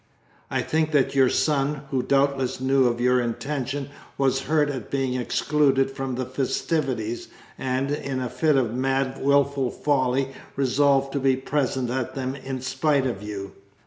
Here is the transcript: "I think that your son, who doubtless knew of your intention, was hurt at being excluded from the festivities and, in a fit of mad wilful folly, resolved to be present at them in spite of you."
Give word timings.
"I 0.49 0.63
think 0.63 0.93
that 0.93 1.13
your 1.13 1.29
son, 1.29 1.83
who 1.91 2.01
doubtless 2.01 2.59
knew 2.59 2.87
of 2.87 2.99
your 2.99 3.21
intention, 3.21 3.89
was 4.17 4.39
hurt 4.49 4.69
at 4.69 4.89
being 4.89 5.13
excluded 5.13 5.91
from 5.91 6.15
the 6.15 6.25
festivities 6.25 7.27
and, 7.55 7.91
in 7.91 8.19
a 8.19 8.27
fit 8.27 8.55
of 8.57 8.73
mad 8.73 9.21
wilful 9.23 9.69
folly, 9.69 10.29
resolved 10.55 11.13
to 11.13 11.19
be 11.19 11.35
present 11.35 11.91
at 11.91 12.15
them 12.15 12.33
in 12.33 12.61
spite 12.61 13.05
of 13.05 13.21
you." 13.21 13.51